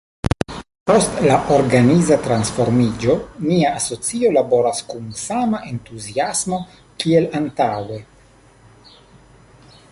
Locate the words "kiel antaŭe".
7.05-8.05